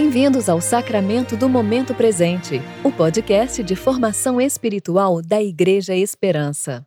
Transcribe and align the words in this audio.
Bem-vindos 0.00 0.48
ao 0.48 0.60
Sacramento 0.60 1.36
do 1.36 1.48
Momento 1.48 1.92
Presente, 1.92 2.62
o 2.84 2.92
podcast 2.92 3.64
de 3.64 3.74
formação 3.74 4.40
espiritual 4.40 5.20
da 5.20 5.42
Igreja 5.42 5.92
Esperança. 5.92 6.86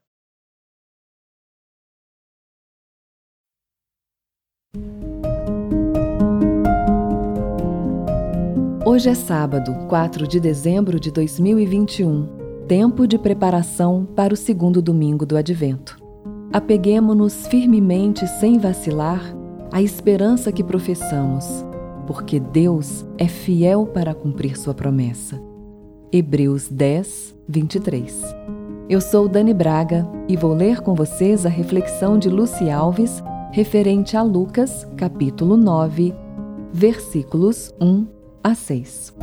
Hoje 8.85 9.09
é 9.09 9.13
sábado, 9.13 9.73
4 9.89 10.25
de 10.25 10.39
dezembro 10.39 10.97
de 10.97 11.11
2021, 11.11 12.65
tempo 12.65 13.05
de 13.05 13.19
preparação 13.19 14.05
para 14.05 14.33
o 14.33 14.37
segundo 14.37 14.81
domingo 14.81 15.25
do 15.25 15.35
Advento. 15.35 15.97
Apeguemo-nos 16.53 17.45
firmemente, 17.47 18.25
sem 18.39 18.57
vacilar, 18.57 19.35
à 19.69 19.81
esperança 19.81 20.49
que 20.49 20.63
professamos 20.63 21.69
porque 22.11 22.41
Deus 22.41 23.05
é 23.17 23.25
fiel 23.25 23.85
para 23.85 24.13
cumprir 24.13 24.57
sua 24.57 24.73
promessa. 24.73 25.41
Hebreus 26.11 26.67
10, 26.67 27.33
23. 27.47 28.21
Eu 28.89 28.99
sou 28.99 29.29
Dani 29.29 29.53
Braga 29.53 30.05
e 30.27 30.35
vou 30.35 30.53
ler 30.53 30.81
com 30.81 30.93
vocês 30.93 31.45
a 31.45 31.49
reflexão 31.49 32.19
de 32.19 32.27
Luci 32.27 32.69
Alves 32.69 33.23
referente 33.53 34.17
a 34.17 34.23
Lucas, 34.23 34.85
capítulo 34.97 35.55
9, 35.55 36.13
versículos 36.73 37.73
1 37.79 38.05
a 38.43 38.53
6. 38.55 39.15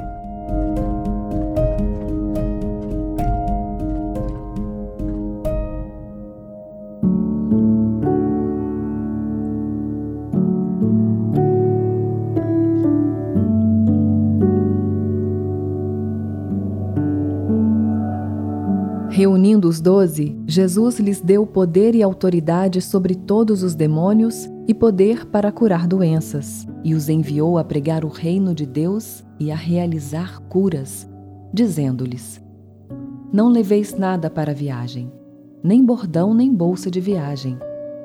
Reunindo 19.19 19.69
os 19.69 19.81
doze, 19.81 20.39
Jesus 20.47 21.01
lhes 21.01 21.21
deu 21.21 21.45
poder 21.45 21.93
e 21.93 22.05
autoridade 22.05 22.81
sobre 22.81 23.17
todos 23.17 23.65
os 23.65 23.75
demônios 23.75 24.49
e 24.69 24.73
poder 24.73 25.27
para 25.27 25.51
curar 25.51 25.89
doenças, 25.89 26.69
e 26.85 26.95
os 26.95 27.09
enviou 27.09 27.59
a 27.59 27.65
pregar 27.65 28.05
o 28.05 28.09
reino 28.09 28.55
de 28.55 28.65
Deus 28.65 29.25
e 29.41 29.51
a 29.51 29.57
realizar 29.57 30.39
curas, 30.43 31.11
dizendo-lhes: 31.53 32.41
Não 33.33 33.49
leveis 33.49 33.93
nada 33.99 34.31
para 34.31 34.53
a 34.53 34.55
viagem, 34.55 35.11
nem 35.65 35.85
bordão, 35.85 36.33
nem 36.33 36.55
bolsa 36.55 36.89
de 36.89 37.01
viagem, 37.01 37.59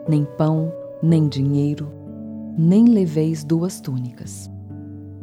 nem 0.10 0.26
pão, 0.26 0.74
nem 1.00 1.30
dinheiro, 1.30 1.92
nem 2.58 2.86
leveis 2.86 3.44
duas 3.44 3.80
túnicas. 3.80 4.50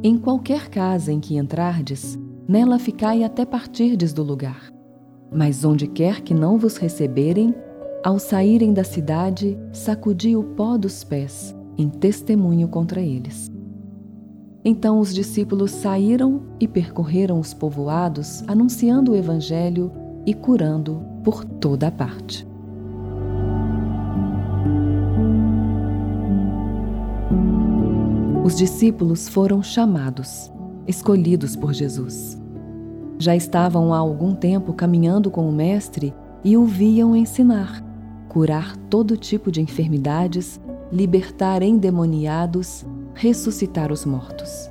Em 0.04 0.16
qualquer 0.16 0.68
casa 0.68 1.10
em 1.10 1.18
que 1.18 1.36
entrardes, 1.36 2.16
nela 2.46 2.78
ficai 2.78 3.24
até 3.24 3.44
partirdes 3.44 4.12
do 4.12 4.22
lugar. 4.22 4.69
Mas 5.32 5.64
onde 5.64 5.86
quer 5.86 6.22
que 6.22 6.34
não 6.34 6.58
vos 6.58 6.76
receberem, 6.76 7.54
ao 8.02 8.18
saírem 8.18 8.72
da 8.72 8.82
cidade, 8.82 9.58
sacudi 9.72 10.34
o 10.34 10.42
pó 10.42 10.76
dos 10.76 11.04
pés, 11.04 11.54
em 11.78 11.88
testemunho 11.88 12.66
contra 12.66 13.00
eles. 13.00 13.50
Então 14.64 14.98
os 14.98 15.14
discípulos 15.14 15.70
saíram 15.70 16.42
e 16.58 16.66
percorreram 16.66 17.38
os 17.38 17.54
povoados, 17.54 18.42
anunciando 18.46 19.12
o 19.12 19.16
Evangelho 19.16 19.90
e 20.26 20.34
curando 20.34 21.02
por 21.24 21.44
toda 21.44 21.88
a 21.88 21.90
parte. 21.90 22.46
Os 28.44 28.56
discípulos 28.56 29.28
foram 29.28 29.62
chamados, 29.62 30.50
escolhidos 30.86 31.54
por 31.54 31.72
Jesus. 31.72 32.39
Já 33.20 33.36
estavam 33.36 33.92
há 33.92 33.98
algum 33.98 34.34
tempo 34.34 34.72
caminhando 34.72 35.30
com 35.30 35.46
o 35.46 35.52
Mestre 35.52 36.14
e 36.42 36.56
o 36.56 36.64
viam 36.64 37.14
ensinar, 37.14 37.84
curar 38.30 38.74
todo 38.88 39.14
tipo 39.14 39.52
de 39.52 39.60
enfermidades, 39.60 40.58
libertar 40.90 41.62
endemoniados, 41.62 42.86
ressuscitar 43.12 43.92
os 43.92 44.06
mortos. 44.06 44.70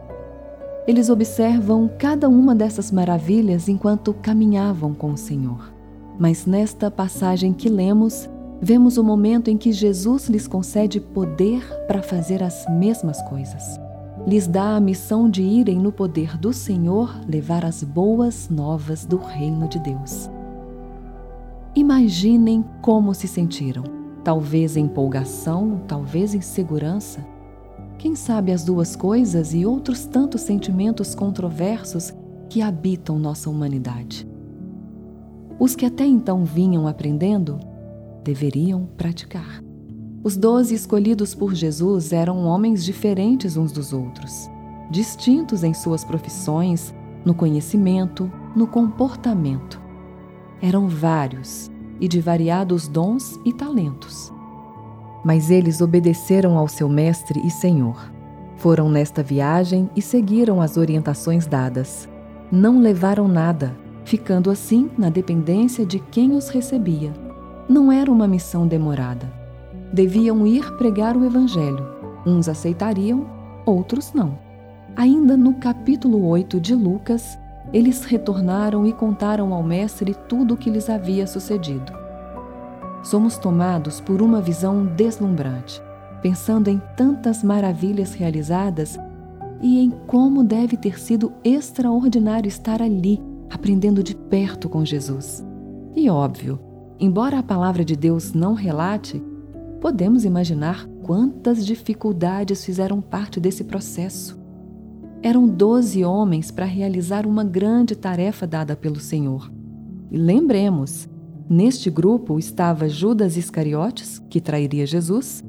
Eles 0.88 1.12
observam 1.12 1.88
cada 2.00 2.28
uma 2.28 2.56
dessas 2.56 2.92
maravilhas 2.92 3.70
enquanto 3.70 4.16
caminhavam 4.16 4.96
com 4.96 5.14
o 5.14 5.18
Senhor. 5.18 5.72
Mas 6.18 6.48
nesta 6.48 6.90
passagem 6.90 7.54
que 7.54 7.70
lemos, 7.70 8.28
vemos 8.60 8.98
o 8.98 9.04
momento 9.04 9.52
em 9.52 9.58
que 9.58 9.72
Jesus 9.72 10.28
lhes 10.28 10.48
concede 10.48 11.00
poder 11.00 11.64
para 11.86 12.02
fazer 12.02 12.42
as 12.42 12.66
mesmas 12.68 13.22
coisas 13.22 13.80
lhes 14.28 14.48
dá 14.48 14.76
a 14.76 14.80
missão 14.80 15.30
de 15.30 15.42
irem 15.42 15.80
no 15.80 15.92
poder 15.92 16.38
do 16.38 16.54
Senhor 16.54 17.20
levar 17.28 17.66
as 17.66 17.84
boas 17.84 18.50
novas 18.50 19.06
do 19.06 19.18
reino 19.18 19.68
de 19.68 19.80
Deus. 19.80 20.30
Imaginem 21.76 22.64
como 22.82 23.14
se 23.14 23.28
sentiram. 23.28 23.84
Talvez 24.24 24.76
em 24.76 24.86
empolgação, 24.86 25.82
talvez 25.88 26.36
em 26.36 26.42
segurança. 26.42 27.26
Quem 27.98 28.16
sabe 28.16 28.52
as 28.52 28.64
duas 28.64 28.96
coisas 28.96 29.54
e 29.54 29.66
outros 29.66 30.06
tantos 30.06 30.42
sentimentos 30.42 31.16
controversos 31.16 32.14
que 32.50 32.62
habitam 32.62 33.18
nossa 33.18 33.50
humanidade. 33.50 34.28
Os 35.60 35.76
que 35.76 35.86
até 35.86 36.06
então 36.06 36.44
vinham 36.44 36.88
aprendendo 36.88 37.60
deveriam 38.24 38.88
praticar. 38.98 39.69
Os 40.22 40.36
doze 40.36 40.76
escolhidos 40.76 41.34
por 41.34 41.56
Jesus 41.56 42.12
eram 42.12 42.46
homens 42.46 42.84
diferentes 42.84 43.56
uns 43.56 43.72
dos 43.72 43.94
outros, 43.94 44.50
distintos 44.92 45.64
em 45.64 45.74
suas 45.74 46.04
profissões, 46.04 46.94
no 47.24 47.34
conhecimento, 47.34 48.30
no 48.54 48.68
comportamento. 48.68 49.80
Eram 50.62 50.90
vários 50.90 51.72
e 52.02 52.08
de 52.08 52.20
variados 52.20 52.86
dons 52.86 53.40
e 53.46 53.54
talentos. 53.54 54.34
Mas 55.24 55.50
eles 55.50 55.80
obedeceram 55.80 56.58
ao 56.58 56.68
seu 56.68 56.90
Mestre 56.90 57.40
e 57.46 57.50
Senhor. 57.50 58.12
Foram 58.58 58.90
nesta 58.90 59.24
viagem 59.24 59.90
e 59.96 60.02
seguiram 60.02 60.62
as 60.62 60.76
orientações 60.76 61.48
dadas. 61.48 62.10
Não 62.52 62.82
levaram 62.82 63.26
nada, 63.26 63.78
ficando 64.04 64.52
assim 64.52 64.90
na 64.98 65.10
dependência 65.10 65.86
de 65.86 65.98
quem 65.98 66.36
os 66.36 66.50
recebia. 66.50 67.14
Não 67.70 67.90
era 67.90 68.12
uma 68.12 68.28
missão 68.28 68.68
demorada 68.68 69.39
deviam 69.94 70.46
ir 70.46 70.72
pregar 70.78 71.18
o 71.18 71.26
Evangelho. 71.26 71.86
Uns 72.26 72.48
aceitariam, 72.48 73.26
outros 73.66 74.14
não. 74.14 74.38
Ainda 74.96 75.38
no 75.38 75.54
capítulo 75.56 76.28
8 76.28 76.60
de 76.60 76.76
Lucas, 76.76 77.38
eles 77.72 78.04
retornaram 78.04 78.86
e 78.86 78.94
contaram 78.94 79.54
ao 79.54 79.64
Mestre 79.64 80.16
tudo 80.28 80.54
o 80.54 80.58
que 80.58 80.70
lhes 80.70 80.90
havia 80.90 81.28
sucedido. 81.28 81.94
Somos 83.04 83.38
tomados 83.38 84.02
por 84.02 84.22
uma 84.22 84.42
visão 84.42 84.86
deslumbrante, 84.86 85.82
pensando 86.22 86.70
em 86.70 86.82
tantas 86.98 87.44
maravilhas 87.44 88.14
realizadas 88.14 89.00
e 89.62 89.80
em 89.80 89.92
como 90.08 90.44
deve 90.44 90.76
ter 90.76 91.00
sido 91.00 91.32
extraordinário 91.44 92.48
estar 92.48 92.82
ali, 92.82 93.22
aprendendo 93.50 94.04
de 94.04 94.16
perto 94.16 94.68
com 94.68 94.84
Jesus. 94.84 95.46
E 95.96 96.10
óbvio, 96.10 96.60
embora 97.00 97.40
a 97.40 97.44
palavra 97.44 97.86
de 97.86 97.96
Deus 97.96 98.34
não 98.34 98.54
relate, 98.54 99.24
Podemos 99.82 100.26
imaginar 100.26 100.86
quantas 101.04 101.66
dificuldades 101.66 102.66
fizeram 102.66 103.00
parte 103.00 103.40
desse 103.40 103.64
processo. 103.64 104.38
Eram 105.22 105.48
doze 105.48 106.04
homens 106.04 106.52
para 106.52 106.66
realizar 106.66 107.26
uma 107.26 107.44
grande 107.44 107.96
tarefa 107.96 108.46
dada 108.46 108.76
pelo 108.76 109.00
Senhor. 109.00 109.52
E 110.12 110.18
lembremos, 110.18 111.08
neste 111.50 111.90
grupo 111.90 112.38
estava 112.38 112.90
Judas 112.90 113.38
Iscariotes, 113.38 114.22
que 114.30 114.42
trairia 114.42 114.86
Jesus, 114.86 115.44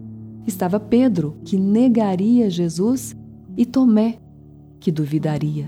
estava 0.47 0.79
Pedro, 0.79 1.37
que 1.45 1.57
negaria 1.59 2.49
Jesus, 2.49 3.17
e 3.57 3.67
Tomé, 3.67 4.19
que 4.79 4.93
duvidaria. 4.93 5.67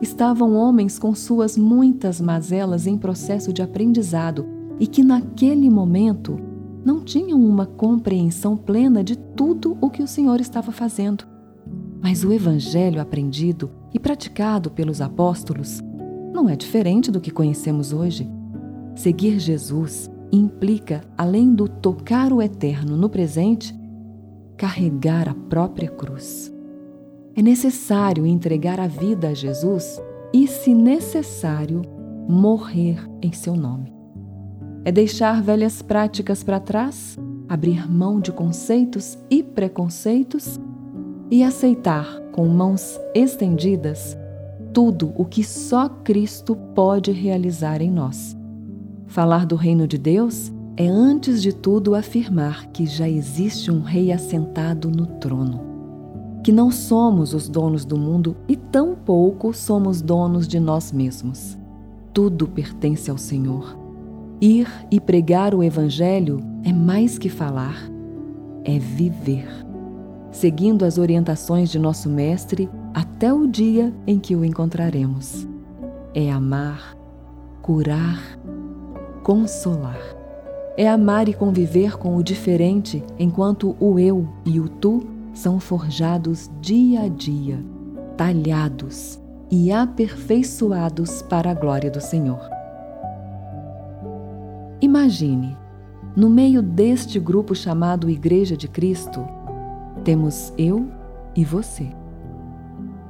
Estavam 0.00 0.54
homens 0.54 0.98
com 0.98 1.14
suas 1.14 1.56
muitas 1.56 2.18
mazelas 2.18 2.86
em 2.86 2.96
processo 2.96 3.52
de 3.52 3.60
aprendizado 3.60 4.46
e 4.78 4.86
que 4.86 5.04
naquele 5.04 5.68
momento 5.68 6.49
não 6.84 7.00
tinham 7.00 7.40
uma 7.40 7.66
compreensão 7.66 8.56
plena 8.56 9.04
de 9.04 9.16
tudo 9.16 9.76
o 9.80 9.90
que 9.90 10.02
o 10.02 10.08
Senhor 10.08 10.40
estava 10.40 10.72
fazendo. 10.72 11.24
Mas 12.02 12.24
o 12.24 12.32
Evangelho 12.32 13.00
aprendido 13.00 13.70
e 13.92 13.98
praticado 13.98 14.70
pelos 14.70 15.00
apóstolos 15.00 15.82
não 16.32 16.48
é 16.48 16.56
diferente 16.56 17.10
do 17.10 17.20
que 17.20 17.30
conhecemos 17.30 17.92
hoje. 17.92 18.28
Seguir 18.94 19.38
Jesus 19.38 20.10
implica, 20.32 21.02
além 21.16 21.54
do 21.54 21.68
tocar 21.68 22.32
o 22.32 22.40
eterno 22.40 22.96
no 22.96 23.10
presente, 23.10 23.74
carregar 24.56 25.28
a 25.28 25.34
própria 25.34 25.88
cruz. 25.88 26.52
É 27.34 27.42
necessário 27.42 28.26
entregar 28.26 28.80
a 28.80 28.86
vida 28.86 29.28
a 29.28 29.34
Jesus 29.34 30.00
e, 30.32 30.46
se 30.46 30.74
necessário, 30.74 31.82
morrer 32.28 32.98
em 33.22 33.32
seu 33.32 33.54
nome. 33.54 33.99
É 34.84 34.90
deixar 34.90 35.42
velhas 35.42 35.82
práticas 35.82 36.42
para 36.42 36.58
trás, 36.58 37.18
abrir 37.48 37.90
mão 37.90 38.20
de 38.20 38.32
conceitos 38.32 39.18
e 39.30 39.42
preconceitos 39.42 40.58
e 41.30 41.42
aceitar 41.42 42.20
com 42.32 42.48
mãos 42.48 42.98
estendidas 43.14 44.16
tudo 44.72 45.12
o 45.16 45.24
que 45.24 45.42
só 45.42 45.88
Cristo 45.88 46.56
pode 46.74 47.10
realizar 47.10 47.82
em 47.82 47.90
nós. 47.90 48.36
Falar 49.06 49.44
do 49.44 49.56
reino 49.56 49.86
de 49.86 49.98
Deus 49.98 50.52
é, 50.76 50.86
antes 50.86 51.42
de 51.42 51.52
tudo, 51.52 51.94
afirmar 51.94 52.66
que 52.68 52.86
já 52.86 53.08
existe 53.08 53.70
um 53.70 53.80
rei 53.80 54.12
assentado 54.12 54.88
no 54.88 55.06
trono, 55.06 55.60
que 56.42 56.52
não 56.52 56.70
somos 56.70 57.34
os 57.34 57.48
donos 57.48 57.84
do 57.84 57.98
mundo 57.98 58.36
e 58.48 58.56
tampouco 58.56 59.52
somos 59.52 60.00
donos 60.00 60.46
de 60.48 60.58
nós 60.58 60.92
mesmos. 60.92 61.58
Tudo 62.14 62.46
pertence 62.46 63.10
ao 63.10 63.18
Senhor. 63.18 63.79
Ir 64.40 64.66
e 64.90 64.98
pregar 64.98 65.54
o 65.54 65.62
Evangelho 65.62 66.40
é 66.64 66.72
mais 66.72 67.18
que 67.18 67.28
falar, 67.28 67.76
é 68.64 68.78
viver, 68.78 69.46
seguindo 70.30 70.82
as 70.82 70.96
orientações 70.96 71.70
de 71.70 71.78
nosso 71.78 72.08
Mestre 72.08 72.66
até 72.94 73.34
o 73.34 73.46
dia 73.46 73.92
em 74.06 74.18
que 74.18 74.34
o 74.34 74.42
encontraremos. 74.42 75.46
É 76.14 76.30
amar, 76.30 76.96
curar, 77.60 78.18
consolar. 79.22 80.00
É 80.74 80.88
amar 80.88 81.28
e 81.28 81.34
conviver 81.34 81.98
com 81.98 82.16
o 82.16 82.22
diferente 82.22 83.04
enquanto 83.18 83.76
o 83.78 83.98
eu 83.98 84.26
e 84.46 84.58
o 84.58 84.70
tu 84.70 85.06
são 85.34 85.60
forjados 85.60 86.50
dia 86.62 87.02
a 87.02 87.08
dia, 87.08 87.62
talhados 88.16 89.20
e 89.50 89.70
aperfeiçoados 89.70 91.20
para 91.20 91.50
a 91.50 91.54
glória 91.54 91.90
do 91.90 92.00
Senhor. 92.00 92.59
Imagine, 95.00 95.56
no 96.14 96.28
meio 96.28 96.60
deste 96.60 97.18
grupo 97.18 97.54
chamado 97.54 98.10
Igreja 98.10 98.54
de 98.54 98.68
Cristo, 98.68 99.26
temos 100.04 100.52
eu 100.58 100.90
e 101.34 101.42
você. 101.42 101.86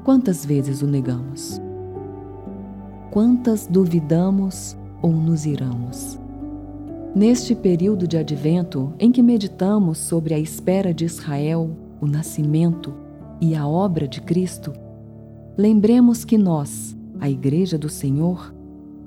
Quantas 0.04 0.46
vezes 0.46 0.82
o 0.82 0.86
negamos? 0.86 1.60
Quantas 3.10 3.66
duvidamos 3.66 4.76
ou 5.02 5.10
nos 5.10 5.44
iramos? 5.44 6.16
Neste 7.12 7.56
período 7.56 8.06
de 8.06 8.16
advento 8.16 8.94
em 8.96 9.10
que 9.10 9.20
meditamos 9.20 9.98
sobre 9.98 10.32
a 10.32 10.38
espera 10.38 10.94
de 10.94 11.04
Israel, 11.04 11.72
o 12.00 12.06
nascimento 12.06 12.94
e 13.40 13.56
a 13.56 13.66
obra 13.66 14.06
de 14.06 14.20
Cristo, 14.20 14.72
lembremos 15.58 16.24
que 16.24 16.38
nós, 16.38 16.96
a 17.18 17.28
Igreja 17.28 17.76
do 17.76 17.88
Senhor, 17.88 18.54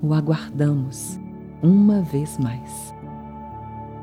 o 0.02 0.12
aguardamos 0.12 1.23
uma 1.64 2.02
vez 2.02 2.38
mais. 2.38 2.94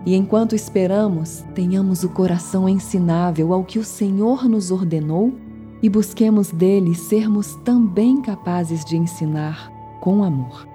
E 0.06 0.16
enquanto 0.16 0.56
esperamos, 0.56 1.46
tenhamos 1.54 2.04
o 2.04 2.10
coração 2.10 2.68
ensinável 2.68 3.54
ao 3.54 3.64
que 3.64 3.80
o 3.80 3.84
Senhor 3.84 4.50
nos 4.50 4.72
ordenou 4.72 5.34
e 5.82 5.88
busquemos 5.88 6.52
dele 6.52 6.96
sermos 6.96 7.56
também 7.64 8.22
capazes 8.22 8.84
de 8.84 8.98
ensinar 8.98 9.72
com 10.02 10.24
amor 10.24 10.72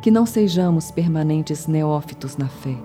que 0.00 0.10
não 0.10 0.24
sejamos 0.24 0.90
permanentes 0.90 1.66
neófitos 1.66 2.36
na 2.36 2.48
fé, 2.48 2.76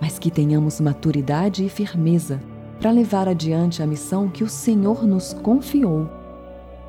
mas 0.00 0.18
que 0.18 0.30
tenhamos 0.30 0.80
maturidade 0.80 1.64
e 1.64 1.68
firmeza 1.68 2.40
para 2.80 2.90
levar 2.90 3.28
adiante 3.28 3.82
a 3.82 3.86
missão 3.86 4.28
que 4.28 4.42
o 4.42 4.48
Senhor 4.48 5.06
nos 5.06 5.34
confiou, 5.34 6.08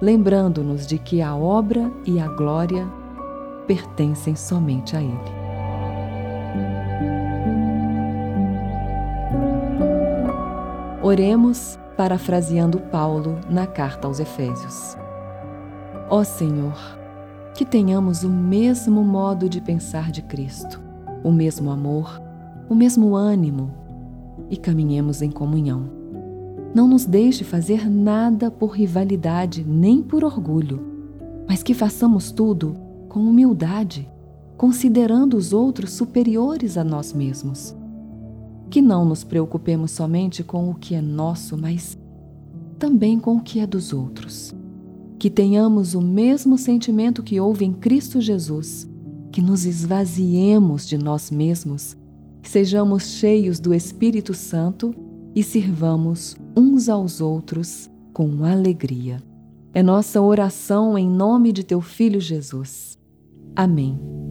lembrando-nos 0.01 0.87
de 0.87 0.97
que 0.97 1.21
a 1.21 1.35
obra 1.35 1.91
e 2.05 2.19
a 2.19 2.27
glória 2.29 2.87
pertencem 3.67 4.35
somente 4.35 4.95
a 4.95 5.01
Ele. 5.01 5.40
Oremos 11.11 11.77
parafraseando 11.97 12.79
Paulo 12.79 13.37
na 13.49 13.67
carta 13.67 14.07
aos 14.07 14.21
Efésios. 14.21 14.95
Ó 16.09 16.23
Senhor, 16.23 16.97
que 17.53 17.65
tenhamos 17.65 18.23
o 18.23 18.29
mesmo 18.29 19.03
modo 19.03 19.49
de 19.49 19.59
pensar 19.59 20.09
de 20.09 20.21
Cristo, 20.21 20.81
o 21.21 21.29
mesmo 21.29 21.69
amor, 21.69 22.21
o 22.69 22.73
mesmo 22.73 23.13
ânimo 23.13 23.71
e 24.49 24.55
caminhemos 24.55 25.21
em 25.21 25.29
comunhão. 25.29 25.89
Não 26.73 26.87
nos 26.87 27.03
deixe 27.03 27.43
fazer 27.43 27.89
nada 27.89 28.49
por 28.49 28.69
rivalidade 28.69 29.65
nem 29.67 30.01
por 30.01 30.23
orgulho, 30.23 30.81
mas 31.45 31.61
que 31.61 31.73
façamos 31.73 32.31
tudo 32.31 32.73
com 33.09 33.19
humildade, 33.19 34.09
considerando 34.55 35.35
os 35.35 35.51
outros 35.51 35.91
superiores 35.91 36.77
a 36.77 36.85
nós 36.85 37.11
mesmos. 37.11 37.80
Que 38.71 38.81
não 38.81 39.05
nos 39.05 39.23
preocupemos 39.23 39.91
somente 39.91 40.43
com 40.43 40.71
o 40.71 40.73
que 40.73 40.95
é 40.95 41.01
nosso, 41.01 41.55
mas 41.55 41.95
também 42.79 43.19
com 43.19 43.35
o 43.35 43.41
que 43.41 43.59
é 43.59 43.67
dos 43.67 43.93
outros 43.93 44.55
que 45.21 45.29
tenhamos 45.29 45.93
o 45.93 46.01
mesmo 46.01 46.57
sentimento 46.57 47.21
que 47.21 47.39
houve 47.39 47.63
em 47.63 47.71
Cristo 47.71 48.19
Jesus, 48.19 48.89
que 49.31 49.39
nos 49.39 49.67
esvaziemos 49.67 50.87
de 50.87 50.97
nós 50.97 51.29
mesmos, 51.29 51.95
sejamos 52.41 53.03
cheios 53.03 53.59
do 53.59 53.71
Espírito 53.71 54.33
Santo 54.33 54.95
e 55.35 55.43
sirvamos 55.43 56.35
uns 56.57 56.89
aos 56.89 57.21
outros 57.21 57.87
com 58.11 58.43
alegria. 58.43 59.21
É 59.75 59.83
nossa 59.83 60.19
oração 60.19 60.97
em 60.97 61.07
nome 61.07 61.51
de 61.51 61.63
teu 61.63 61.81
Filho 61.81 62.19
Jesus. 62.19 62.97
Amém. 63.55 64.30